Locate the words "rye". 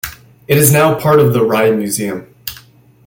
1.45-1.69